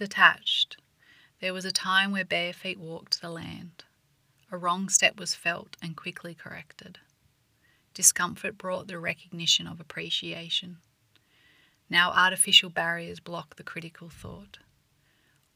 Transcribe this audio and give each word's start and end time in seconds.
Detached, 0.00 0.78
there 1.40 1.52
was 1.52 1.66
a 1.66 1.70
time 1.70 2.10
where 2.10 2.24
bare 2.24 2.54
feet 2.54 2.78
walked 2.78 3.20
the 3.20 3.28
land. 3.28 3.84
A 4.50 4.56
wrong 4.56 4.88
step 4.88 5.18
was 5.18 5.34
felt 5.34 5.76
and 5.82 5.94
quickly 5.94 6.34
corrected. 6.34 6.98
Discomfort 7.92 8.56
brought 8.56 8.86
the 8.86 8.98
recognition 8.98 9.66
of 9.66 9.78
appreciation. 9.78 10.78
Now 11.90 12.12
artificial 12.12 12.70
barriers 12.70 13.20
block 13.20 13.56
the 13.56 13.62
critical 13.62 14.08
thought. 14.08 14.56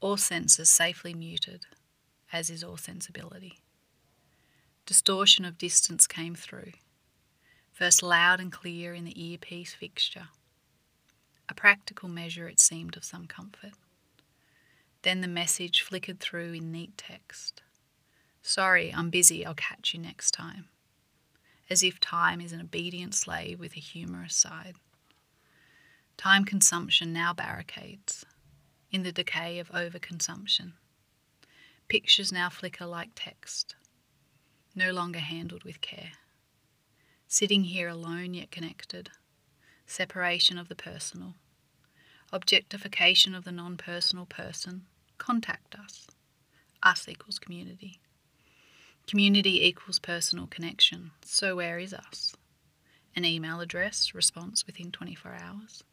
All 0.00 0.18
senses 0.18 0.68
safely 0.68 1.14
muted, 1.14 1.64
as 2.30 2.50
is 2.50 2.62
all 2.62 2.76
sensibility. 2.76 3.60
Distortion 4.84 5.46
of 5.46 5.56
distance 5.56 6.06
came 6.06 6.34
through, 6.34 6.72
first 7.72 8.02
loud 8.02 8.40
and 8.40 8.52
clear 8.52 8.92
in 8.92 9.06
the 9.06 9.18
earpiece 9.18 9.72
fixture. 9.72 10.28
A 11.48 11.54
practical 11.54 12.10
measure, 12.10 12.46
it 12.46 12.60
seemed, 12.60 12.94
of 12.98 13.04
some 13.04 13.26
comfort. 13.26 13.72
Then 15.04 15.20
the 15.20 15.28
message 15.28 15.82
flickered 15.82 16.18
through 16.18 16.54
in 16.54 16.72
neat 16.72 16.96
text. 16.96 17.60
Sorry, 18.40 18.90
I'm 18.90 19.10
busy, 19.10 19.44
I'll 19.44 19.54
catch 19.54 19.92
you 19.92 20.00
next 20.00 20.30
time. 20.30 20.70
As 21.68 21.82
if 21.82 22.00
time 22.00 22.40
is 22.40 22.52
an 22.52 22.62
obedient 22.62 23.14
slave 23.14 23.60
with 23.60 23.76
a 23.76 23.80
humorous 23.80 24.34
side. 24.34 24.76
Time 26.16 26.46
consumption 26.46 27.12
now 27.12 27.34
barricades, 27.34 28.24
in 28.90 29.02
the 29.02 29.12
decay 29.12 29.58
of 29.58 29.70
overconsumption. 29.72 30.72
Pictures 31.88 32.32
now 32.32 32.48
flicker 32.48 32.86
like 32.86 33.10
text, 33.14 33.74
no 34.74 34.90
longer 34.90 35.18
handled 35.18 35.64
with 35.64 35.82
care. 35.82 36.12
Sitting 37.28 37.64
here 37.64 37.88
alone 37.88 38.32
yet 38.32 38.50
connected, 38.50 39.10
separation 39.86 40.56
of 40.56 40.68
the 40.68 40.74
personal, 40.74 41.34
objectification 42.32 43.34
of 43.34 43.44
the 43.44 43.52
non 43.52 43.76
personal 43.76 44.24
person, 44.24 44.86
contact 45.18 45.74
us. 45.74 46.06
Us 46.82 47.08
equals 47.08 47.38
community. 47.38 48.00
Community 49.06 49.66
equals 49.66 49.98
personal 49.98 50.46
connection. 50.46 51.10
So, 51.24 51.56
where 51.56 51.78
is 51.78 51.92
us? 51.92 52.34
An 53.16 53.24
email 53.24 53.60
address, 53.60 54.14
response 54.14 54.66
within 54.66 54.90
24 54.90 55.36
hours. 55.40 55.84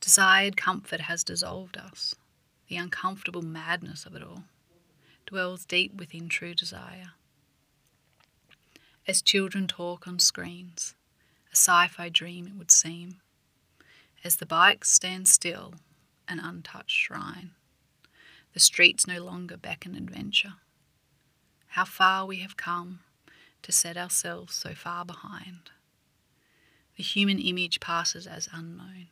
Desired 0.00 0.56
comfort 0.56 1.02
has 1.02 1.24
dissolved 1.24 1.76
us. 1.76 2.14
The 2.68 2.76
uncomfortable 2.76 3.42
madness 3.42 4.06
of 4.06 4.14
it 4.14 4.22
all 4.22 4.44
dwells 5.26 5.64
deep 5.64 5.94
within 5.94 6.28
true 6.28 6.54
desire. 6.54 7.12
As 9.06 9.22
children 9.22 9.66
talk 9.66 10.06
on 10.08 10.18
screens, 10.18 10.94
a 11.52 11.56
sci 11.56 11.88
fi 11.88 12.08
dream 12.08 12.46
it 12.46 12.54
would 12.54 12.70
seem, 12.70 13.20
as 14.22 14.36
the 14.36 14.46
bikes 14.46 14.90
stand 14.90 15.28
still, 15.28 15.74
an 16.28 16.38
untouched 16.38 16.90
shrine. 16.90 17.52
The 18.52 18.60
streets 18.60 19.06
no 19.06 19.22
longer 19.22 19.56
beckon 19.56 19.94
adventure. 19.94 20.54
How 21.68 21.84
far 21.84 22.26
we 22.26 22.38
have 22.38 22.56
come 22.56 23.00
to 23.62 23.72
set 23.72 23.96
ourselves 23.96 24.54
so 24.54 24.74
far 24.74 25.04
behind. 25.04 25.70
The 26.96 27.02
human 27.02 27.38
image 27.38 27.80
passes 27.80 28.26
as 28.26 28.48
unknown 28.52 29.08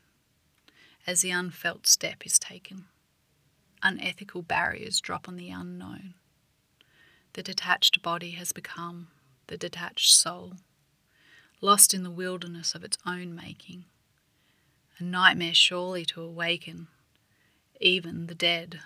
as 1.07 1.23
the 1.23 1.31
unfelt 1.31 1.87
step 1.87 2.27
is 2.27 2.39
taken. 2.39 2.85
Unethical 3.83 4.43
barriers 4.43 5.01
drop 5.01 5.27
on 5.27 5.37
the 5.37 5.49
unknown. 5.49 6.13
The 7.33 7.43
detached 7.43 8.03
body 8.03 8.33
has 8.33 8.53
become 8.53 9.09
the 9.47 9.57
detached 9.57 10.15
soul, 10.15 10.55
lost 11.63 11.95
in 11.95 12.03
the 12.03 12.11
wilderness 12.11 12.75
of 12.75 12.85
its 12.85 12.99
own 13.07 13.35
making. 13.35 13.87
A 14.99 15.05
nightmare 15.05 15.55
surely 15.55 16.05
to 16.07 16.21
awaken 16.21 16.89
even 17.81 18.27
the 18.27 18.35
dead 18.35 18.81